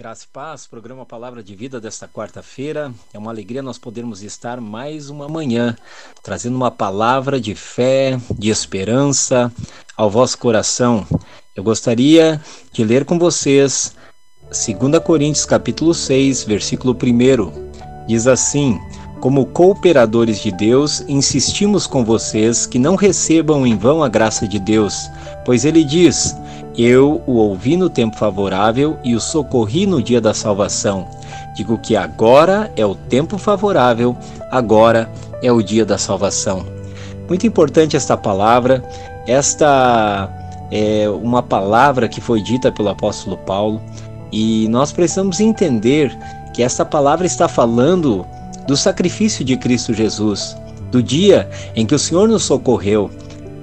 [0.00, 2.90] Graça e paz, programa Palavra de Vida desta quarta-feira.
[3.12, 5.76] É uma alegria nós podermos estar mais uma manhã
[6.22, 9.52] trazendo uma palavra de fé, de esperança
[9.94, 11.06] ao vosso coração.
[11.54, 12.40] Eu gostaria
[12.72, 13.94] de ler com vocês
[14.44, 18.06] 2 Coríntios capítulo 6, versículo 1.
[18.06, 18.80] Diz assim:
[19.20, 24.58] Como cooperadores de Deus, insistimos com vocês que não recebam em vão a graça de
[24.58, 25.10] Deus,
[25.44, 26.34] pois ele diz:
[26.76, 31.06] eu o ouvi no tempo favorável e o socorri no dia da salvação.
[31.54, 34.16] Digo que agora é o tempo favorável,
[34.50, 35.10] agora
[35.42, 36.64] é o dia da salvação.
[37.28, 38.82] Muito importante esta palavra.
[39.26, 40.28] Esta
[40.70, 43.80] é uma palavra que foi dita pelo apóstolo Paulo
[44.32, 46.16] e nós precisamos entender
[46.54, 48.26] que esta palavra está falando
[48.66, 50.56] do sacrifício de Cristo Jesus,
[50.90, 53.10] do dia em que o Senhor nos socorreu,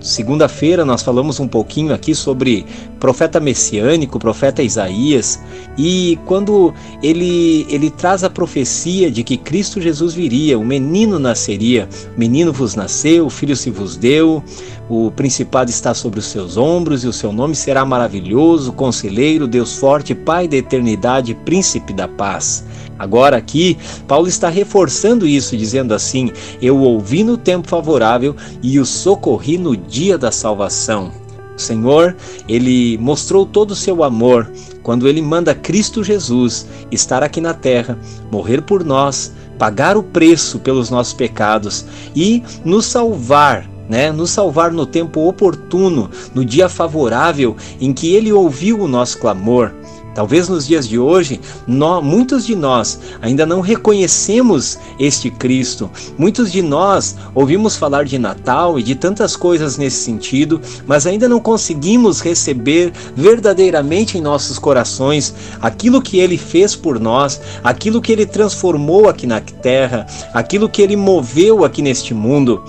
[0.00, 2.64] Segunda-feira nós falamos um pouquinho aqui sobre
[3.00, 5.40] profeta messiânico, profeta Isaías,
[5.76, 11.88] e quando ele ele traz a profecia de que Cristo Jesus viria, o menino nasceria,
[12.16, 14.42] menino vos nasceu, o filho se vos deu,
[14.88, 19.76] o principado está sobre os seus ombros e o seu nome será maravilhoso, conselheiro, Deus
[19.76, 22.64] forte, Pai da eternidade, príncipe da paz.
[22.98, 28.86] Agora aqui, Paulo está reforçando isso, dizendo assim: Eu ouvi no tempo favorável e o
[28.86, 31.12] socorri no dia da salvação.
[31.56, 32.16] O Senhor,
[32.48, 34.50] ele mostrou todo o seu amor
[34.82, 37.98] quando ele manda Cristo Jesus estar aqui na terra,
[38.30, 44.70] morrer por nós, pagar o preço pelos nossos pecados e nos salvar né, nos salvar
[44.70, 49.72] no tempo oportuno, no dia favorável em que ele ouviu o nosso clamor.
[50.18, 55.88] Talvez nos dias de hoje, nós, muitos de nós ainda não reconhecemos este Cristo.
[56.18, 61.28] Muitos de nós ouvimos falar de Natal e de tantas coisas nesse sentido, mas ainda
[61.28, 68.10] não conseguimos receber verdadeiramente em nossos corações aquilo que ele fez por nós, aquilo que
[68.10, 72.64] ele transformou aqui na terra, aquilo que ele moveu aqui neste mundo.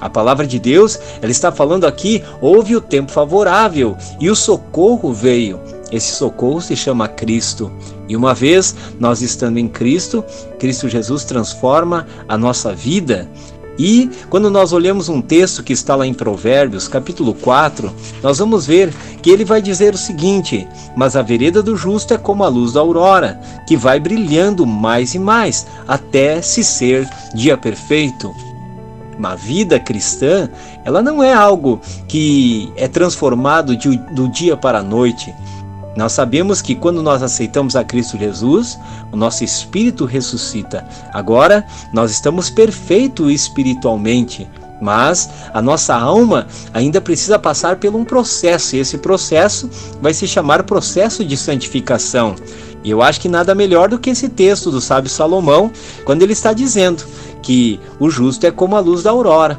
[0.00, 5.12] A palavra de Deus, ela está falando aqui, houve o tempo favorável e o socorro
[5.12, 5.75] veio.
[5.90, 7.70] Esse socorro se chama Cristo.
[8.08, 10.24] E uma vez nós estando em Cristo,
[10.58, 13.28] Cristo Jesus transforma a nossa vida.
[13.78, 17.92] E quando nós olhamos um texto que está lá em Provérbios, capítulo 4,
[18.22, 18.92] nós vamos ver
[19.22, 22.72] que ele vai dizer o seguinte: Mas a vereda do justo é como a luz
[22.72, 28.34] da aurora, que vai brilhando mais e mais, até se ser dia perfeito.
[29.18, 30.48] Uma vida cristã,
[30.84, 35.34] ela não é algo que é transformado de, do dia para a noite.
[35.96, 38.78] Nós sabemos que quando nós aceitamos a Cristo Jesus,
[39.10, 40.86] o nosso espírito ressuscita.
[41.12, 44.46] Agora, nós estamos perfeitos espiritualmente,
[44.80, 49.70] mas a nossa alma ainda precisa passar por um processo, e esse processo
[50.02, 52.36] vai se chamar processo de santificação.
[52.84, 55.72] E eu acho que nada melhor do que esse texto do sábio Salomão,
[56.04, 57.04] quando ele está dizendo
[57.42, 59.58] que o justo é como a luz da aurora.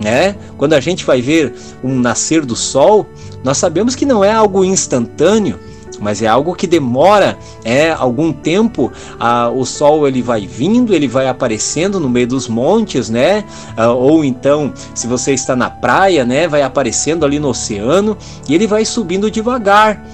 [0.00, 0.36] Né?
[0.58, 3.06] Quando a gente vai ver um nascer do sol,
[3.42, 5.58] nós sabemos que não é algo instantâneo,
[6.00, 8.92] mas é algo que demora é algum tempo.
[9.18, 13.44] A, o sol ele vai vindo ele vai aparecendo no meio dos montes né?
[13.76, 18.16] Ah, ou então se você está na praia né vai aparecendo ali no oceano
[18.48, 20.04] e ele vai subindo devagar.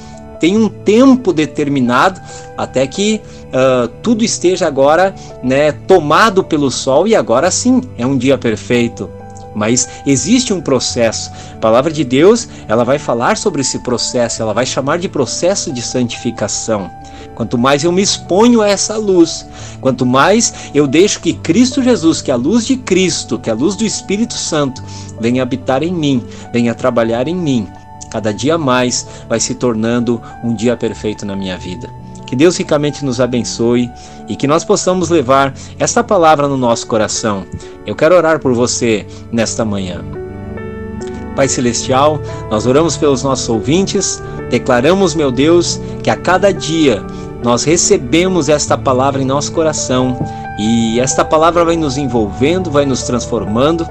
[0.41, 2.21] Tem um tempo determinado
[2.57, 8.19] até que uh, tudo esteja agora né tomado pelo sol e agora sim é um
[8.19, 9.09] dia perfeito
[9.55, 11.31] mas existe um processo.
[11.55, 15.73] A palavra de Deus, ela vai falar sobre esse processo, ela vai chamar de processo
[15.73, 16.91] de santificação.
[17.35, 19.47] Quanto mais eu me exponho a essa luz,
[19.81, 23.75] quanto mais eu deixo que Cristo Jesus, que a luz de Cristo, que a luz
[23.75, 24.83] do Espírito Santo
[25.19, 27.67] venha habitar em mim, venha trabalhar em mim,
[28.11, 32.02] cada dia mais vai se tornando um dia perfeito na minha vida.
[32.33, 33.93] Que Deus ricamente nos abençoe
[34.27, 37.45] e que nós possamos levar esta palavra no nosso coração.
[37.87, 40.03] Eu quero orar por você nesta manhã.
[41.37, 42.19] Pai Celestial,
[42.51, 47.05] nós oramos pelos nossos ouvintes, declaramos, meu Deus, que a cada dia
[47.45, 50.19] nós recebemos esta palavra em nosso coração
[50.59, 53.87] e esta palavra vai nos envolvendo, vai nos transformando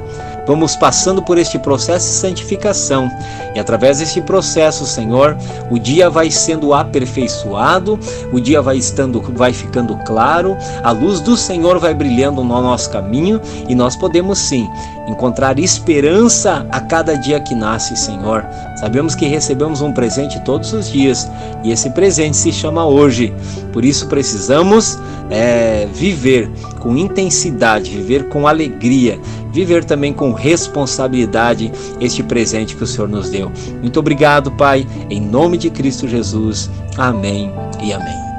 [0.51, 3.09] vamos passando por este processo de santificação.
[3.55, 5.37] E através deste processo, Senhor,
[5.69, 7.97] o dia vai sendo aperfeiçoado,
[8.33, 12.89] o dia vai estando vai ficando claro, a luz do Senhor vai brilhando no nosso
[12.89, 13.39] caminho
[13.69, 14.67] e nós podemos sim
[15.07, 18.45] encontrar esperança a cada dia que nasce, Senhor.
[18.75, 21.31] Sabemos que recebemos um presente todos os dias
[21.63, 23.33] e esse presente se chama hoje.
[23.71, 24.99] Por isso precisamos
[25.29, 29.19] é, viver com intensidade, viver com alegria,
[29.51, 33.51] viver também com responsabilidade este presente que o Senhor nos deu.
[33.81, 36.69] Muito obrigado, Pai, em nome de Cristo Jesus.
[36.97, 37.51] Amém
[37.81, 38.31] e amém.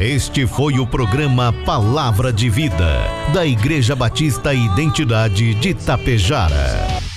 [0.00, 3.02] Este foi o programa Palavra de Vida,
[3.34, 7.07] da Igreja Batista Identidade de Tapejara.